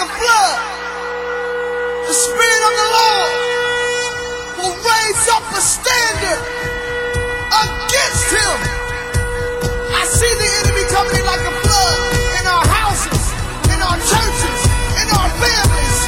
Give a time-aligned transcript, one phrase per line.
[0.00, 0.60] a flood.
[2.08, 3.32] The Spirit of the Lord
[4.56, 6.40] will raise up a standard
[7.52, 8.56] against him.
[9.92, 12.00] I see the enemy coming in like a flood
[12.40, 13.24] in our houses,
[13.68, 14.60] in our churches,
[15.04, 15.98] in our families.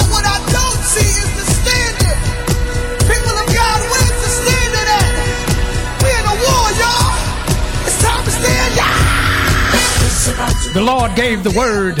[0.00, 2.18] But what I don't see is the standard.
[3.04, 5.12] People of God, where's the standard at?
[6.00, 7.12] We in a war, y'all.
[7.84, 8.96] It's time to stand, y'all.
[10.72, 12.00] The Lord gave the word,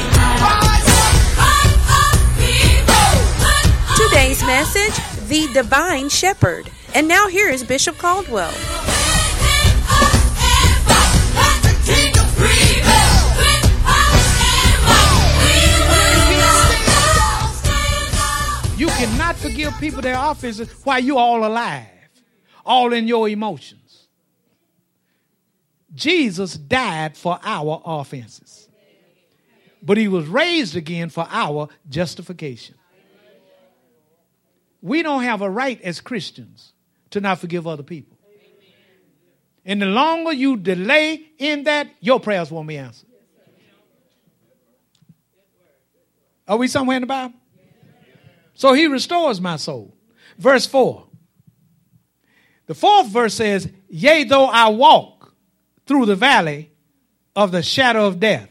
[4.51, 6.69] Message The Divine Shepherd.
[6.93, 8.51] And now here is Bishop Caldwell.
[18.77, 22.09] You cannot forgive people their offenses while you are all alive,
[22.65, 24.09] all in your emotions.
[25.95, 28.67] Jesus died for our offenses,
[29.81, 32.75] but he was raised again for our justification.
[34.81, 36.73] We don't have a right as Christians
[37.11, 38.17] to not forgive other people.
[39.63, 43.09] And the longer you delay in that, your prayers won't be answered.
[46.47, 47.35] Are we somewhere in the Bible?
[48.55, 49.95] So he restores my soul.
[50.37, 51.05] Verse 4.
[52.65, 55.33] The fourth verse says, Yea, though I walk
[55.85, 56.71] through the valley
[57.35, 58.49] of the shadow of death,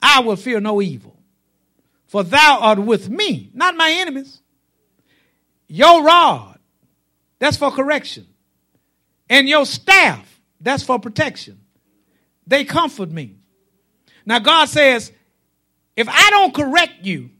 [0.00, 1.16] I will fear no evil.
[2.06, 4.41] For thou art with me, not my enemies.
[5.74, 6.58] Your rod,
[7.38, 8.26] that's for correction.
[9.30, 11.62] And your staff, that's for protection.
[12.46, 13.38] They comfort me.
[14.26, 15.10] Now, God says,
[15.96, 17.30] if I don't correct you,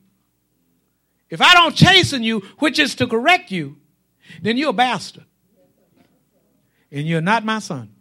[1.28, 3.76] if I don't chasten you, which is to correct you,
[4.41, 5.26] then you're a bastard.
[6.91, 7.94] And you're not my son.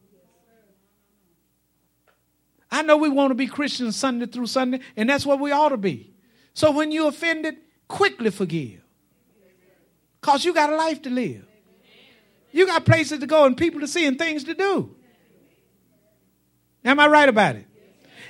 [2.71, 5.69] I know we want to be Christians Sunday through Sunday, and that's what we ought
[5.69, 6.13] to be.
[6.53, 7.57] So when you're offended,
[7.89, 8.80] quickly forgive.
[10.21, 11.45] Because you got a life to live.
[12.51, 14.95] You got places to go and people to see and things to do.
[16.85, 17.65] Am I right about it?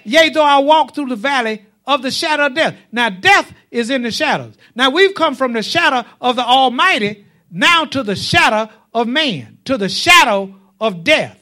[0.03, 2.75] Yea, though I walk through the valley of the shadow of death.
[2.91, 4.57] Now, death is in the shadows.
[4.75, 9.57] Now, we've come from the shadow of the Almighty now to the shadow of man,
[9.65, 11.37] to the shadow of death.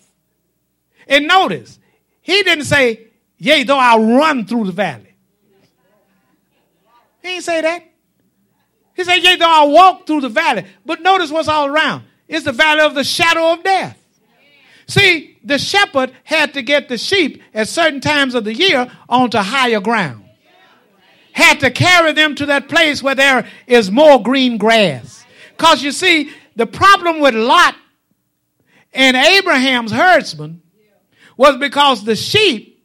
[1.08, 1.80] And notice,
[2.22, 3.08] he didn't say,
[3.38, 5.16] Yea, though I run through the valley.
[7.22, 7.89] He didn't say that.
[9.00, 10.66] He said, Yea, though I walk through the valley.
[10.86, 12.04] But notice what's all around.
[12.28, 13.98] It's the valley of the shadow of death.
[14.88, 19.38] See, the shepherd had to get the sheep at certain times of the year onto
[19.38, 20.26] higher ground.
[21.32, 25.24] Had to carry them to that place where there is more green grass.
[25.56, 27.76] Because you see, the problem with Lot
[28.92, 30.62] and Abraham's herdsmen
[31.38, 32.84] was because the sheep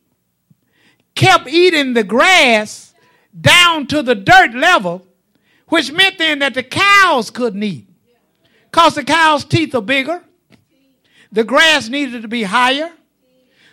[1.16, 2.94] kept eating the grass
[3.40, 5.04] down to the dirt level,
[5.68, 7.88] which meant then that the cows couldn't eat.
[8.70, 10.22] Because the cow's teeth are bigger,
[11.32, 12.92] the grass needed to be higher.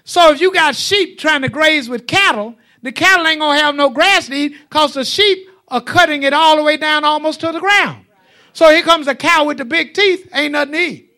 [0.04, 3.76] So if you got sheep trying to graze with cattle, the cattle ain't gonna have
[3.76, 7.40] no grass to eat because the sheep are cutting it all the way down almost
[7.42, 8.06] to the ground.
[8.54, 11.12] So here comes a cow with the big teeth, ain't nothing to eat.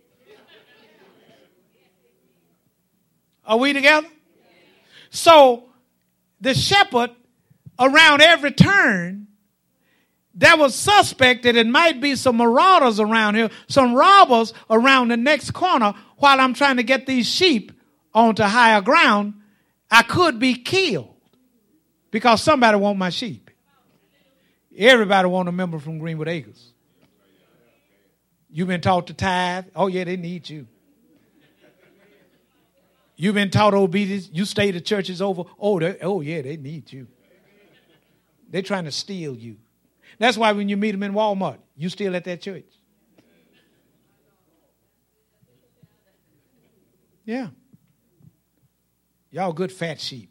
[3.45, 4.07] Are we together?
[5.09, 5.69] So
[6.39, 7.11] the shepherd
[7.79, 9.27] around every turn
[10.35, 15.17] that was suspect that it might be some marauders around here, some robbers around the
[15.17, 17.71] next corner while I'm trying to get these sheep
[18.13, 19.35] onto higher ground,
[19.91, 21.15] I could be killed
[22.11, 23.51] because somebody want my sheep.
[24.75, 26.73] Everybody want a member from Greenwood Acres.
[28.49, 29.65] You've been taught to tithe.
[29.75, 30.67] Oh yeah, they need you.
[33.15, 34.29] You've been taught obedience.
[34.31, 35.43] You stay the church is over.
[35.59, 37.07] Oh, oh yeah, they need you.
[38.49, 39.57] They're trying to steal you.
[40.19, 42.65] That's why when you meet them in Walmart, you still at that church.
[47.25, 47.47] Yeah.
[49.31, 50.29] Y'all good fat sheep.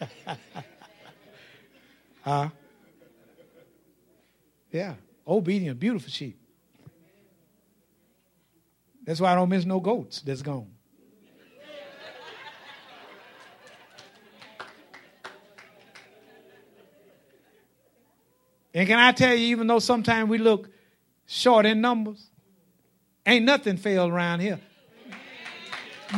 [2.22, 2.48] huh?
[4.70, 4.94] Yeah.
[5.26, 6.38] Obedient, beautiful sheep.
[9.04, 10.70] That's why I don't miss no goats that's gone.
[18.74, 20.68] And can I tell you, even though sometimes we look
[21.26, 22.30] short in numbers,
[23.26, 24.58] ain't nothing failed around here.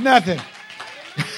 [0.01, 0.39] Nothing.
[1.17, 1.29] nothing.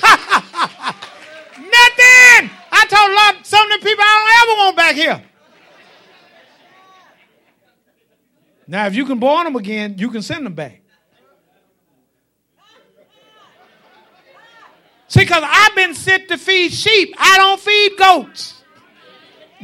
[2.72, 5.22] I told a lot some of the people I don't ever want back here.
[8.68, 10.80] Now, if you can born them again, you can send them back.
[15.08, 17.14] See, because I've been sent to feed sheep.
[17.16, 18.60] I don't feed goats.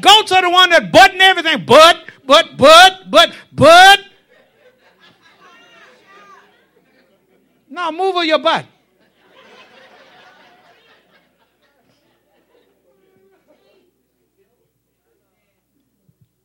[0.02, 1.64] Goats are the one that button everything.
[1.64, 1.96] But,
[2.26, 4.00] but, but, but, but.
[7.70, 8.66] Now move your butt.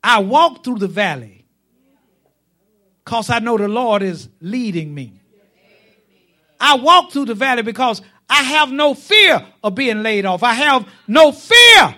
[0.04, 1.46] I walk through the valley
[3.04, 5.20] because I know the Lord is leading me.
[6.62, 10.44] I walk through the valley because I have no fear of being laid off.
[10.44, 11.96] I have no fear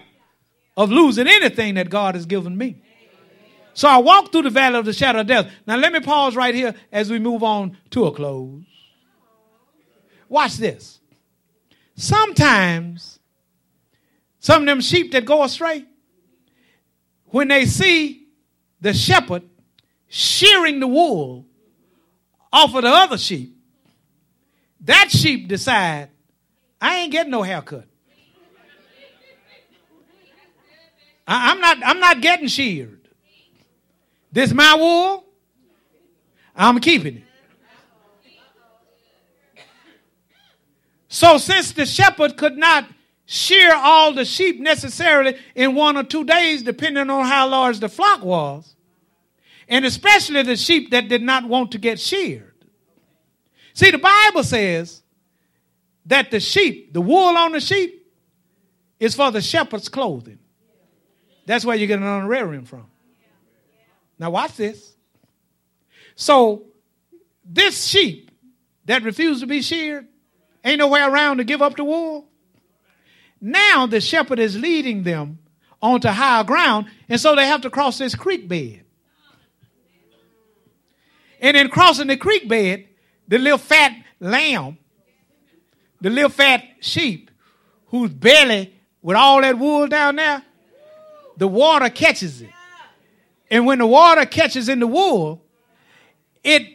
[0.80, 2.82] of losing anything that God has given me.
[3.74, 5.52] So I walk through the valley of the shadow of death.
[5.68, 8.64] Now let me pause right here as we move on to a close.
[10.30, 11.02] Watch this.
[11.98, 13.20] Sometimes
[14.40, 15.84] some of them sheep that go astray,
[17.26, 18.28] when they see
[18.80, 19.44] the shepherd
[20.08, 21.46] shearing the wool
[22.54, 23.54] off of the other sheep,
[24.86, 26.08] that sheep decide,
[26.80, 27.89] I ain't getting no haircut.
[31.30, 33.08] I, am not, I'm not getting sheared.
[34.32, 35.26] This my wool.
[36.56, 37.24] I'm keeping it.
[41.08, 42.86] So since the shepherd could not
[43.26, 47.90] shear all the sheep necessarily in one or two days, depending on how large the
[47.90, 48.76] flock was,
[49.68, 52.56] and especially the sheep that did not want to get sheared.
[53.74, 55.04] See, the Bible says
[56.08, 58.08] that the sheep, the wool on the sheep,
[59.00, 60.39] is for the shepherd's clothing.
[61.50, 62.86] That's where you get an honorarium from.
[64.20, 64.94] Now, watch this.
[66.14, 66.66] So,
[67.44, 68.30] this sheep
[68.86, 70.06] that refused to be sheared
[70.64, 72.28] ain't nowhere around to give up the wool.
[73.42, 75.40] Now, the shepherd is leading them
[75.82, 78.84] onto higher ground, and so they have to cross this creek bed.
[81.42, 82.88] And in crossing the creek bed,
[83.28, 84.78] the little fat lamb,
[86.00, 87.32] the little fat sheep,
[87.88, 90.44] whose belly, with all that wool down there,
[91.40, 92.50] the water catches it.
[93.50, 95.42] And when the water catches in the wool,
[96.44, 96.68] it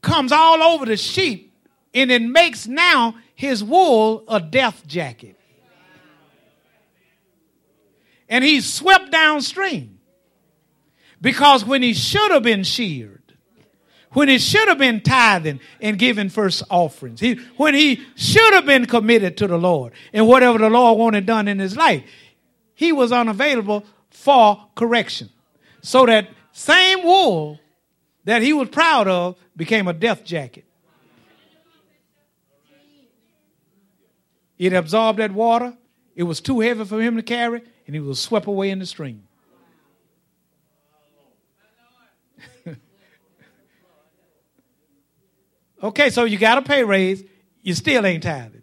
[0.00, 1.52] comes all over the sheep
[1.92, 5.36] and it makes now his wool a death jacket.
[8.28, 9.98] And he's swept downstream
[11.20, 13.22] because when he should have been sheared,
[14.12, 18.64] when he should have been tithing and giving first offerings, he, when he should have
[18.64, 22.02] been committed to the Lord and whatever the Lord wanted done in his life,
[22.76, 25.30] he was unavailable for correction.
[25.82, 27.58] So that same wool
[28.24, 30.64] that he was proud of became a death jacket.
[34.58, 35.76] It absorbed that water.
[36.14, 38.86] It was too heavy for him to carry, and he was swept away in the
[38.86, 39.24] stream.
[45.82, 47.24] okay, so you got a pay raise,
[47.62, 48.62] you still ain't tithing.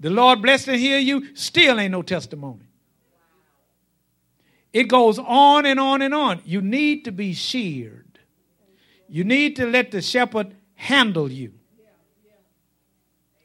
[0.00, 2.64] The Lord bless and heal you, still ain't no testimony.
[4.72, 6.40] It goes on and on and on.
[6.44, 8.18] You need to be sheared.
[9.08, 11.52] You need to let the shepherd handle you.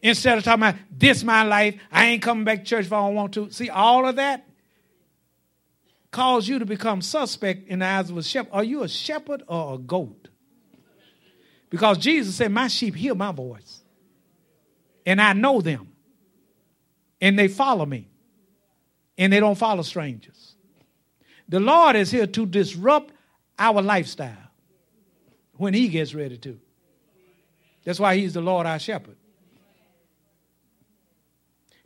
[0.02, 2.98] Instead of talking about this my life, I ain't coming back to church if I
[2.98, 3.50] don't want to.
[3.50, 4.48] See, all of that
[6.12, 8.52] cause you to become suspect in the eyes of a shepherd.
[8.54, 10.30] Are you a shepherd or a goat?
[11.72, 13.82] Because Jesus said, My sheep hear my voice,
[15.06, 15.95] and I know them
[17.22, 18.10] and they follow me
[19.18, 20.56] and they don't follow strangers.
[21.48, 23.14] The Lord is here to disrupt
[23.58, 24.52] our lifestyle
[25.58, 26.60] when He gets ready to.
[27.84, 29.16] That's why He's the Lord our shepherd.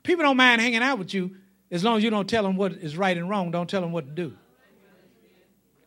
[0.04, 1.36] People don't mind hanging out with you
[1.72, 3.92] as long as you don't tell them what is right and wrong, don't tell them
[3.92, 4.36] what to do.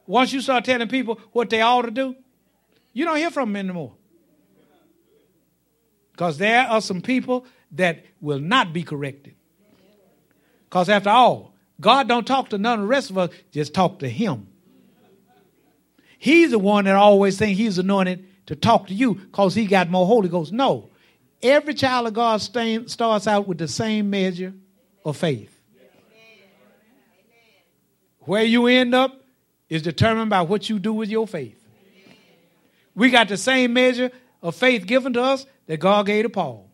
[0.06, 2.14] Once you start telling people what they ought to do,
[2.92, 3.92] you don't hear from them anymore.
[6.12, 9.34] Because there are some people that will not be corrected.
[10.64, 13.98] Because after all, God don't talk to none of the rest of us, just talk
[14.00, 14.46] to him.
[16.18, 19.90] He's the one that always think he's anointed to talk to you because he got
[19.90, 20.52] more Holy Ghost.
[20.52, 20.90] No.
[21.42, 24.54] Every child of God starts out with the same measure
[25.04, 25.58] of faith.
[28.20, 29.20] Where you end up
[29.68, 31.58] is determined by what you do with your faith.
[32.94, 36.70] We got the same measure of faith given to us that God gave to Paul.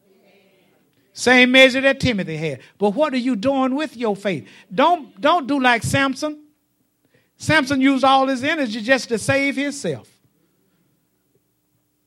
[1.18, 2.60] Same measure that Timothy had.
[2.78, 4.46] But what are you doing with your faith?
[4.72, 6.44] Don't, don't do like Samson.
[7.36, 10.08] Samson used all his energy just to save himself.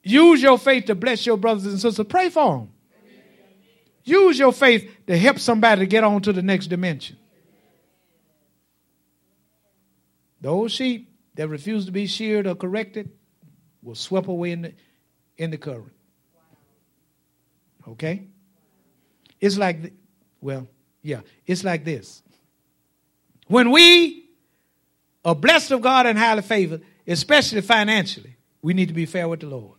[0.01, 2.05] Use your faith to bless your brothers and sisters.
[2.07, 2.69] Pray for them.
[4.05, 7.17] Use your faith to help somebody to get on to the next dimension.
[10.39, 13.11] Those sheep that refuse to be sheared or corrected
[13.83, 14.73] will swept away in the,
[15.35, 15.91] in the current.
[17.85, 18.30] Okay?
[19.41, 19.93] It's like,
[20.39, 20.67] well,
[21.01, 22.21] yeah, it's like this.
[23.47, 24.29] When we
[25.25, 29.41] are blessed of God and highly favored, especially financially, we need to be fair with
[29.41, 29.77] the Lord.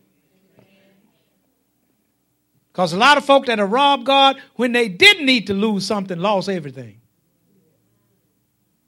[2.71, 5.85] Because a lot of folk that have robbed God when they didn't need to lose
[5.85, 6.99] something lost everything.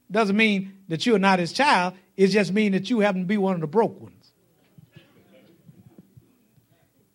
[0.10, 1.94] Doesn't mean that you're not his child.
[2.18, 4.32] It just means that you happen to be one of the broke ones.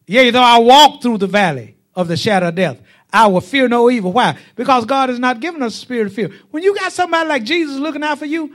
[0.06, 2.80] Yea, though I walk through the valley of the shadow of death,
[3.12, 4.12] I will fear no evil.
[4.12, 4.36] Why?
[4.56, 6.30] Because God has not given us a spirit of fear.
[6.50, 8.54] When you got somebody like Jesus looking out for you,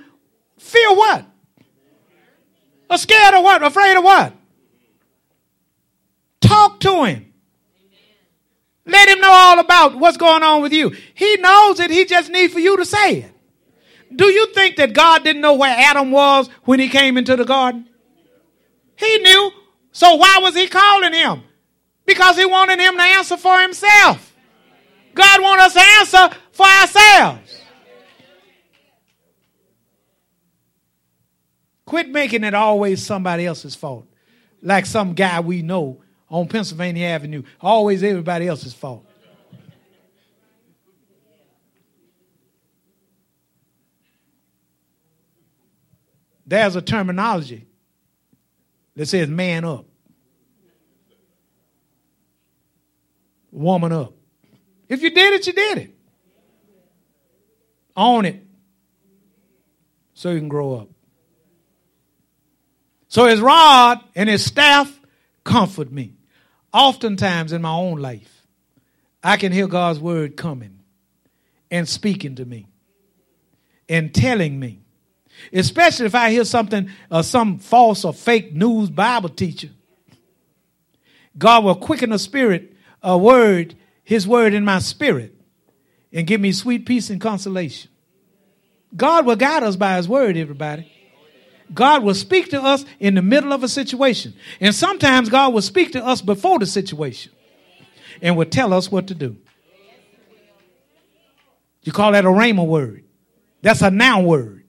[0.57, 1.25] fear what?
[2.89, 3.63] Or scared of what?
[3.63, 4.33] Afraid of what?
[6.41, 7.33] Talk to him.
[8.85, 10.95] Let him know all about what's going on with you.
[11.15, 11.89] He knows it.
[11.89, 13.31] He just needs for you to say it.
[14.15, 17.45] Do you think that God didn't know where Adam was when he came into the
[17.45, 17.89] garden?
[18.95, 19.51] He knew.
[19.91, 21.43] So why was he calling him?
[22.05, 24.35] Because he wanted him to answer for himself.
[25.15, 27.62] God wants us to answer for ourselves.
[31.86, 34.07] Quit making it always somebody else's fault.
[34.62, 37.43] Like some guy we know on Pennsylvania Avenue.
[37.62, 39.05] Always everybody else's fault.
[46.48, 47.65] There's a terminology
[48.95, 49.86] that says man up,
[53.51, 54.13] woman up.
[54.88, 55.96] If you did it, you did it.
[57.96, 58.44] Own it
[60.13, 60.89] so you can grow up.
[63.08, 65.00] So his rod and his staff
[65.44, 66.13] comfort me.
[66.74, 68.46] Oftentimes in my own life,
[69.24, 70.80] I can hear God's word coming
[71.72, 72.68] and speaking to me
[73.88, 74.82] and telling me.
[75.51, 79.70] Especially if I hear something, uh, some false or fake news Bible teacher.
[81.38, 82.74] God will quicken the spirit,
[83.04, 85.35] a word his word in my spirit
[86.13, 87.91] and give me sweet peace and consolation.
[88.95, 90.91] God will guide us by his word, everybody.
[91.74, 94.33] God will speak to us in the middle of a situation.
[94.62, 97.31] And sometimes God will speak to us before the situation
[98.21, 99.35] and will tell us what to do.
[101.81, 103.03] You call that a rhema word.
[103.62, 104.64] That's a noun word.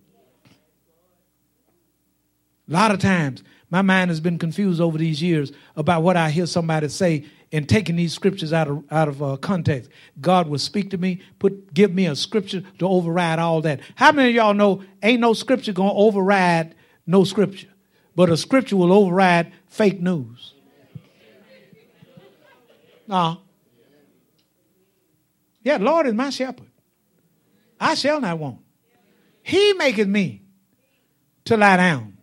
[2.68, 6.30] A lot of times, my mind has been confused over these years about what I
[6.30, 9.90] hear somebody say and taking these scriptures out of, out of uh, context.
[10.20, 13.80] God will speak to me, put give me a scripture to override all that.
[13.94, 16.74] How many of y'all know ain't no scripture going to override
[17.06, 17.68] no scripture?
[18.16, 20.54] But a scripture will override fake news.
[23.06, 23.42] No.
[25.62, 26.66] Yeah, Lord is my shepherd.
[27.78, 28.58] I shall not want.
[29.42, 30.42] He maketh me
[31.44, 32.15] to lie down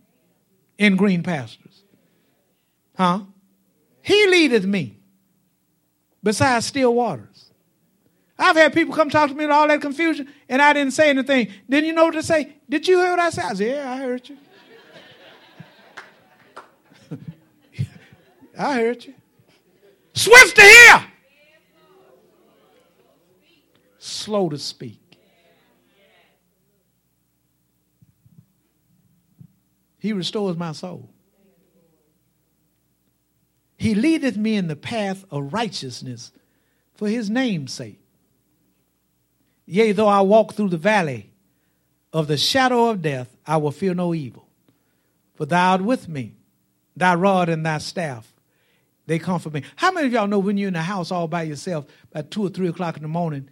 [0.78, 1.82] in green pastures.
[2.96, 3.20] Huh?
[4.02, 4.98] He leadeth me
[6.22, 7.50] besides still waters.
[8.38, 11.08] I've had people come talk to me with all that confusion, and I didn't say
[11.10, 11.48] anything.
[11.68, 12.54] Didn't you know what to say?
[12.68, 13.44] Did you hear what I said?
[13.44, 14.36] I said, Yeah, I heard you.
[18.58, 19.14] I heard you.
[20.14, 21.06] Swift to hear,
[23.98, 25.03] slow to speak.
[30.04, 31.08] He restores my soul.
[33.78, 36.30] He leadeth me in the path of righteousness
[36.92, 38.02] for his name's sake.
[39.64, 41.30] Yea, though I walk through the valley
[42.12, 44.46] of the shadow of death, I will fear no evil.
[45.36, 46.36] For thou art with me,
[46.94, 48.30] thy rod and thy staff,
[49.06, 49.62] they comfort me.
[49.76, 52.44] How many of y'all know when you're in the house all by yourself at two
[52.44, 53.48] or three o'clock in the morning,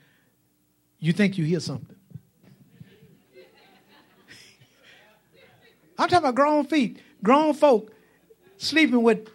[0.98, 1.96] you think you hear something?
[5.98, 7.92] I'm talking about grown feet, grown folk
[8.56, 9.28] sleeping with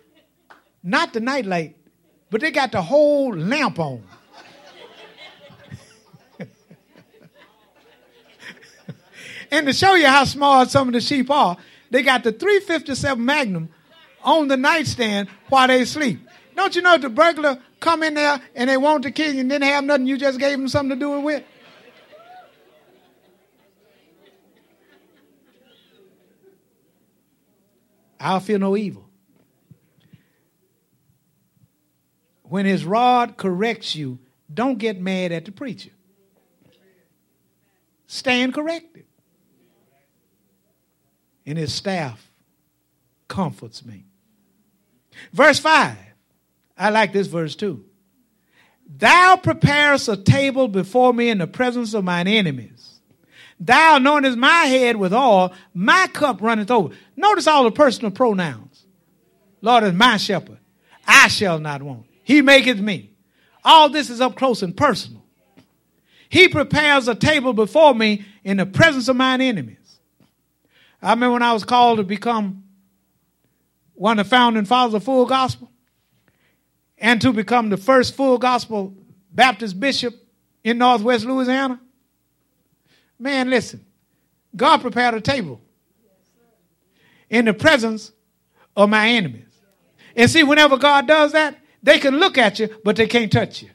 [0.84, 1.76] not the nightlight,
[2.30, 4.04] but they got the whole lamp on.
[9.52, 11.58] and to show you how small some of the sheep are,
[11.90, 13.70] they got the 357 Magnum
[14.24, 16.20] on the nightstand while they sleep.
[16.56, 19.42] Don't you know if the burglar come in there and they want to kill you
[19.42, 21.44] and didn't have nothing, you just gave them something to do it with?
[28.20, 29.08] I'll feel no evil.
[32.50, 34.20] when his rod corrects you
[34.54, 35.92] don't get mad at the preacher.
[38.08, 39.06] Stand corrected.
[41.46, 42.32] And his staff
[43.28, 44.06] comforts me.
[45.34, 45.98] Verse 5.
[46.78, 47.86] I like this verse too.
[48.90, 52.97] Thou preparest a table before me in the presence of mine enemies.
[53.60, 56.94] Thou anointest my head with oil, my cup runneth over.
[57.16, 58.86] Notice all the personal pronouns.
[59.62, 60.60] Lord is my shepherd.
[61.08, 62.06] I shall not want.
[62.24, 63.12] He maketh me.
[63.64, 65.24] All this is up close and personal.
[66.30, 69.78] He prepares a table before me in the presence of mine enemies.
[71.02, 72.64] I remember when I was called to become
[73.94, 75.72] one of the founding fathers of full gospel
[76.98, 78.94] and to become the first full gospel
[79.32, 80.16] Baptist bishop
[80.64, 81.80] in Northwest Louisiana.
[83.20, 83.86] Man, listen,
[84.56, 85.62] God prepared a table
[87.30, 88.12] in the presence
[88.76, 89.44] of my enemies.
[90.16, 93.62] And see, whenever God does that, they can look at you, but they can't touch
[93.62, 93.70] you.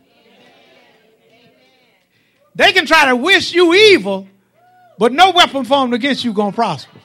[2.55, 4.29] They can try to wish you evil,
[4.99, 6.99] but no weapon formed against you gonna prosper.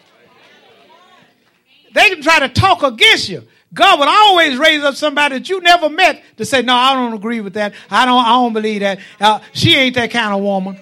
[1.94, 3.48] They can try to talk against you.
[3.74, 7.14] God would always raise up somebody that you never met to say, "No, I don't
[7.14, 7.74] agree with that.
[7.90, 8.24] I don't.
[8.24, 9.00] I don't believe that.
[9.20, 10.80] Uh, she ain't that kind of woman."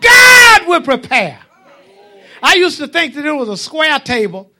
[0.00, 1.38] God will prepare.
[2.42, 4.50] I used to think that it was a square table,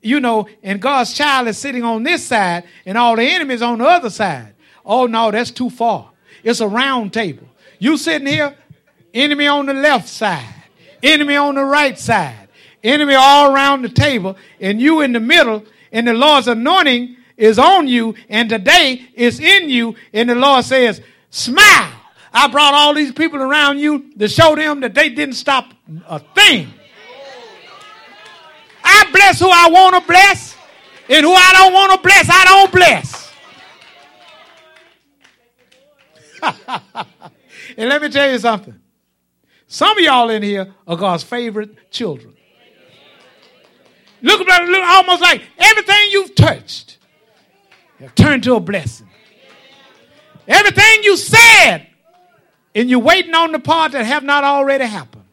[0.00, 3.78] you know, and God's child is sitting on this side and all the enemies on
[3.78, 4.54] the other side.
[4.84, 6.10] Oh no, that's too far.
[6.42, 7.46] It's a round table.
[7.78, 8.56] You sitting here,
[9.12, 10.54] enemy on the left side,
[11.02, 12.48] enemy on the right side,
[12.82, 17.58] enemy all around the table, and you in the middle, and the Lord's anointing is
[17.58, 21.00] on you, and today is in you, and the Lord says,
[21.30, 21.92] smile.
[22.36, 25.72] I brought all these people around you to show them that they didn't stop
[26.06, 26.68] a thing.
[28.84, 30.54] I bless who I want to bless,
[31.08, 33.32] and who I don't want to bless, I don't bless.
[37.78, 38.78] and let me tell you something.
[39.66, 42.34] Some of y'all in here are God's favorite children.
[44.20, 46.98] Look, look almost like everything you've touched
[47.98, 49.08] have turned to a blessing.
[50.46, 51.86] Everything you said,
[52.76, 55.24] and you're waiting on the part that have not already happened.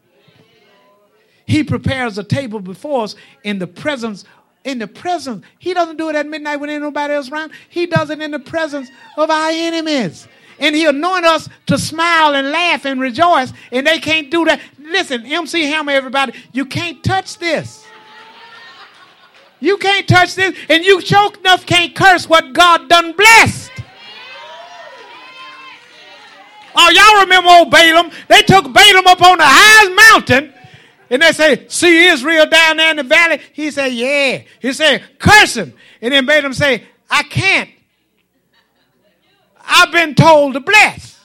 [1.46, 4.24] He prepares a table before us in the presence
[4.64, 5.44] in the presence.
[5.58, 7.52] He doesn't do it at midnight when ain't nobody else around.
[7.68, 10.26] He does it in the presence of our enemies.
[10.58, 13.52] And he anoint us to smile and laugh and rejoice.
[13.70, 14.60] And they can't do that.
[14.78, 17.84] Listen, MC Hammer, everybody, you can't touch this.
[19.60, 20.56] You can't touch this.
[20.70, 23.70] And you choke enough can't curse what God done blessed.
[26.74, 28.10] Oh, y'all remember old Balaam?
[28.28, 30.52] They took Balaam up on the highest mountain
[31.10, 33.40] and they say, see Israel down there in the valley?
[33.52, 34.42] He said, yeah.
[34.60, 35.74] He said, curse him.
[36.00, 37.70] And then Balaam say, I can't.
[39.66, 41.20] I've been told to bless.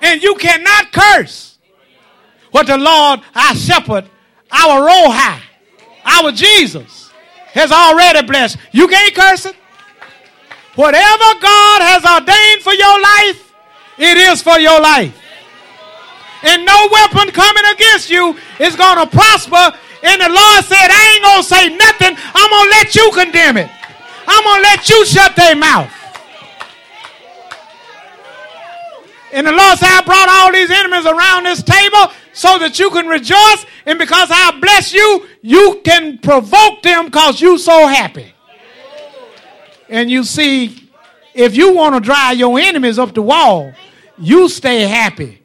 [0.00, 1.58] And you cannot curse
[2.50, 4.08] what the Lord, our shepherd,
[4.52, 5.40] our Rohi,
[6.04, 7.10] our Jesus,
[7.46, 8.58] has already blessed.
[8.72, 9.56] You can't curse it.
[10.74, 13.43] Whatever God has ordained for your life,
[13.98, 15.20] it is for your life.
[16.42, 19.76] And no weapon coming against you is going to prosper.
[20.02, 22.16] And the Lord said, I ain't going to say nothing.
[22.34, 23.70] I'm going to let you condemn it.
[24.26, 25.90] I'm going to let you shut their mouth.
[29.32, 32.90] And the Lord said, I brought all these enemies around this table so that you
[32.90, 33.66] can rejoice.
[33.86, 38.32] And because I bless you, you can provoke them because you so happy.
[39.88, 40.83] And you see,
[41.34, 43.72] if you want to drive your enemies up the wall,
[44.18, 45.40] you stay happy.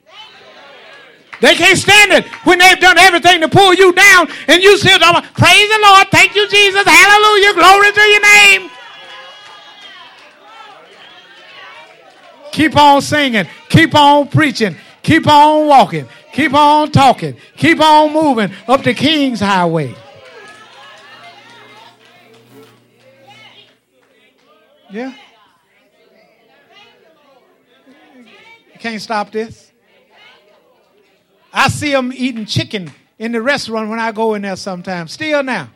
[1.42, 5.00] They can't stand it when they've done everything to pull you down and you still
[5.00, 8.70] talking, praise the Lord, thank you, Jesus, hallelujah, glory to your name.
[12.52, 18.52] Keep on singing, keep on preaching, keep on walking, keep on talking, keep on moving
[18.68, 19.96] up the King's Highway.
[24.92, 25.14] Yeah.
[28.80, 29.72] Can't stop this.
[31.52, 35.12] I see them eating chicken in the restaurant when I go in there sometimes.
[35.12, 35.70] Still now.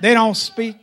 [0.00, 0.76] They don't speak.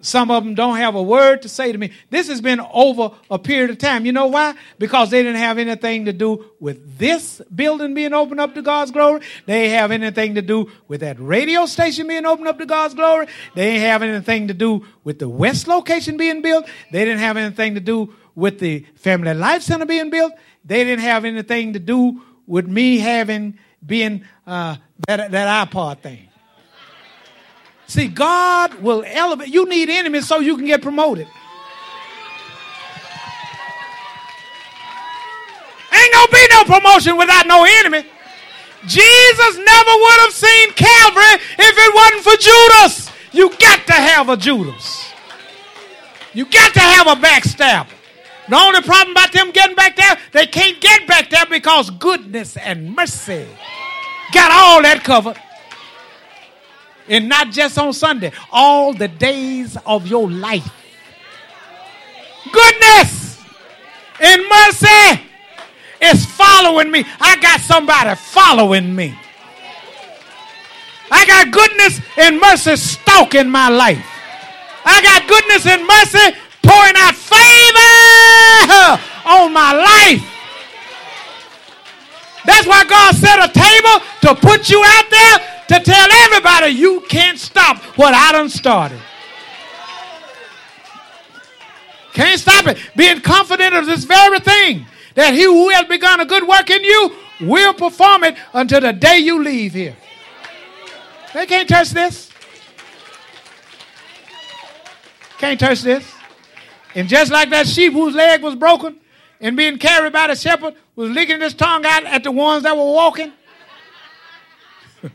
[0.00, 1.90] Some of them don't have a word to say to me.
[2.08, 4.06] This has been over a period of time.
[4.06, 4.54] You know why?
[4.78, 8.92] Because they didn't have anything to do with this building being opened up to God's
[8.92, 9.22] glory.
[9.46, 12.94] They didn't have anything to do with that radio station being opened up to God's
[12.94, 13.26] glory.
[13.56, 16.68] They didn't have anything to do with the West location being built.
[16.92, 20.32] They didn't have anything to do with the Family Life Center being built.
[20.64, 24.76] They didn't have anything to do with me having being uh,
[25.08, 26.28] that that iPod thing.
[27.88, 29.48] See, God will elevate.
[29.48, 31.26] You need enemies so you can get promoted.
[35.92, 38.04] Ain't gonna be no promotion without no enemy.
[38.86, 43.10] Jesus never would have seen Calvary if it wasn't for Judas.
[43.32, 45.12] You got to have a Judas.
[46.34, 47.97] You got to have a backstabber.
[48.48, 52.56] The only problem about them getting back there, they can't get back there because goodness
[52.56, 53.46] and mercy
[54.32, 55.36] got all that covered.
[57.08, 60.68] And not just on Sunday, all the days of your life.
[62.52, 63.38] Goodness
[64.20, 65.22] and mercy
[66.00, 67.04] is following me.
[67.20, 69.18] I got somebody following me.
[71.10, 74.04] I got goodness and mercy stalking my life.
[74.84, 77.88] I got goodness and mercy pouring out favor
[79.24, 80.22] on my life.
[82.44, 87.02] That's why God set a table to put you out there to tell everybody you
[87.08, 89.00] can't stop what I done started.
[92.12, 92.78] Can't stop it.
[92.96, 96.82] Being confident of this very thing that he who has begun a good work in
[96.82, 99.96] you will perform it until the day you leave here.
[101.34, 102.30] They can't touch this.
[105.38, 106.17] Can't touch this.
[106.94, 108.98] And just like that sheep whose leg was broken
[109.40, 112.76] and being carried by the shepherd was licking his tongue out at the ones that
[112.76, 113.32] were walking.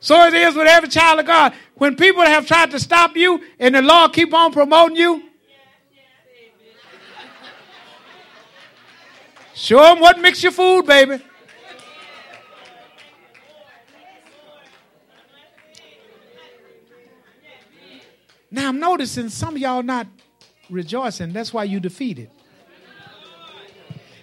[0.00, 1.54] so it is with every child of God.
[1.74, 5.22] When people have tried to stop you and the Lord keep on promoting you,
[9.54, 11.22] show them what makes your food, baby.
[18.50, 20.08] Now I'm noticing some of y'all not
[20.70, 21.32] rejoicing.
[21.32, 22.30] That's why you defeated.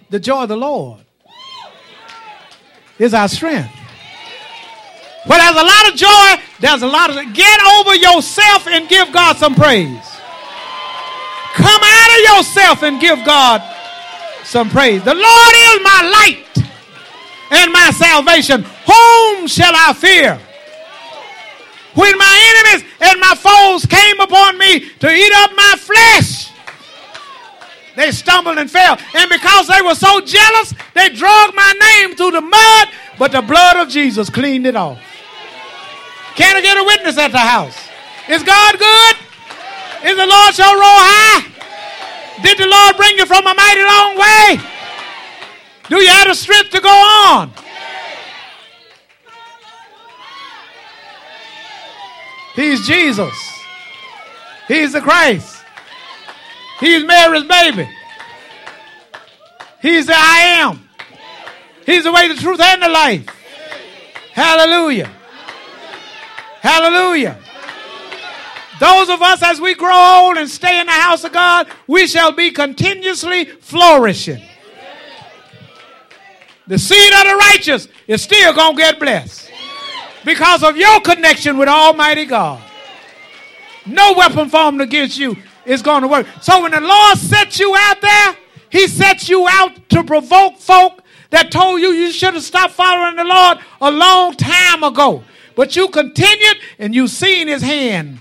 [0.09, 1.01] The joy of the Lord
[2.97, 3.73] is our strength.
[5.27, 6.43] But there's a lot of joy.
[6.59, 10.05] There's a lot of get over yourself and give God some praise.
[11.55, 13.61] Come out of yourself and give God
[14.43, 15.03] some praise.
[15.03, 16.69] The Lord is my light
[17.51, 18.63] and my salvation.
[18.63, 20.39] Whom shall I fear?
[21.97, 26.51] when my enemies and my foes came upon me to eat up my flesh,
[27.95, 28.97] they stumbled and fell.
[29.15, 33.41] And because they were so jealous, they dragged my name through the mud, but the
[33.41, 34.99] blood of Jesus cleaned it off.
[36.35, 37.75] Can I get a witness at the house?
[38.29, 39.15] Is God good?
[40.05, 41.41] Is the Lord so roll high?
[42.43, 44.61] Did the Lord bring you from a mighty long way?
[45.89, 47.51] Do you have the strength to go on?
[52.57, 53.37] He's Jesus.
[54.67, 55.63] He's the Christ.
[56.79, 57.87] He's Mary's baby.
[59.79, 60.89] He's the I am.
[61.85, 63.27] He's the way, the truth, and the life.
[64.33, 65.07] Hallelujah.
[66.61, 67.37] Hallelujah.
[68.79, 72.07] Those of us, as we grow old and stay in the house of God, we
[72.07, 74.41] shall be continuously flourishing.
[76.65, 79.51] The seed of the righteous is still going to get blessed
[80.27, 82.61] because of your connection with Almighty God.
[83.85, 86.27] No weapon formed against you is going to work.
[86.41, 88.35] So when the Lord sets you out there,
[88.69, 93.15] He sets you out to provoke folk that told you you should have stopped following
[93.15, 95.23] the Lord a long time ago.
[95.55, 98.19] But you continued and you've seen His hand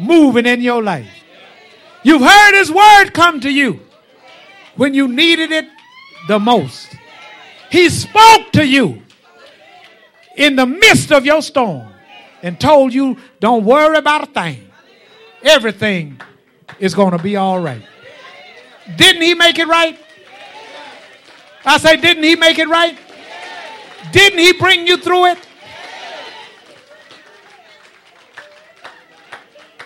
[0.00, 1.12] moving in your life.
[2.02, 3.78] You've heard His word come to you
[4.74, 5.68] when you needed it
[6.26, 6.88] the most.
[7.70, 9.02] He spoke to you
[10.36, 11.92] in the midst of your storm
[12.42, 14.70] and told you, don't worry about a thing.
[15.42, 16.20] Everything
[16.78, 17.82] is going to be all right.
[18.96, 19.98] Didn't he make it right?
[21.64, 22.98] I say, didn't he make it right?
[24.12, 25.38] Didn't he bring you through it?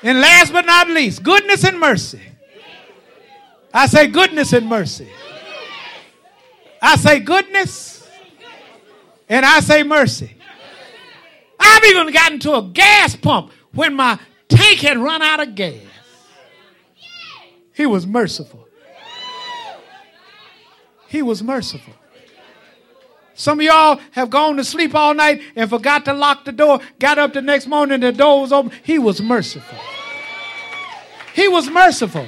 [0.02, 2.20] And last but not least, goodness and mercy.
[3.72, 5.10] I say goodness and mercy.
[6.80, 8.03] I say goodness
[9.28, 10.36] and I say mercy.
[11.58, 15.80] I've even gotten to a gas pump when my tank had run out of gas.
[17.72, 18.68] He was merciful.
[21.08, 21.94] He was merciful.
[23.34, 26.80] Some of y'all have gone to sleep all night and forgot to lock the door,
[27.00, 28.70] got up the next morning, the door was open.
[28.84, 29.78] He was merciful.
[31.34, 32.26] He was merciful.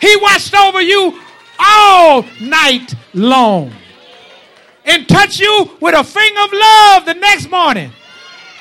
[0.00, 1.20] He watched over you
[1.58, 3.72] all night long
[4.84, 7.92] and touch you with a finger of love the next morning.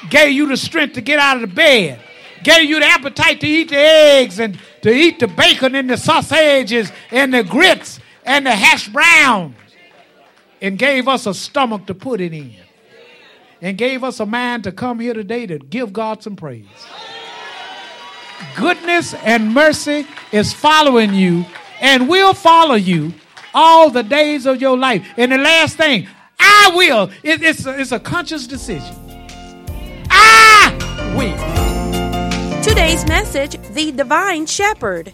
[0.10, 2.00] Gave you the strength to get out of the bed,
[2.44, 5.98] gave you the appetite to eat the eggs and to eat the bacon and the
[5.98, 9.56] sausages and the grits and the hash browns,
[10.62, 12.56] and gave us a stomach to put it in,
[13.62, 16.66] and gave us a mind to come here today to give God some praise.
[18.56, 21.46] Goodness and mercy is following you
[21.82, 23.14] and will follow you
[23.54, 25.08] all the days of your life.
[25.18, 26.08] And the last thing,
[26.40, 27.10] I will.
[27.24, 28.96] It, it's, a, it's a conscious decision.
[30.10, 32.64] I will.
[32.64, 35.14] Today's message The Divine Shepherd.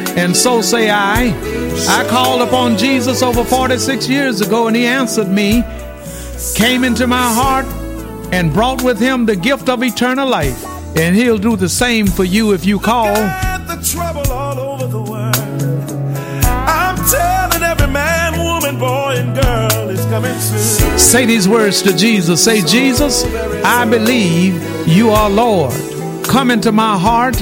[0.17, 1.33] and so say I.
[1.87, 5.63] I called upon Jesus over 46 years ago, and he answered me,
[6.55, 7.65] came into my heart,
[8.33, 10.65] and brought with him the gift of eternal life.
[10.97, 13.13] And he'll do the same for you if you call.
[13.13, 15.35] The trouble all over the world.
[16.45, 20.99] I'm telling every man, woman, boy, and girl is coming soon.
[20.99, 22.43] Say these words to Jesus.
[22.43, 23.23] Say, Jesus,
[23.63, 25.73] I believe you are Lord.
[26.25, 27.41] Come into my heart.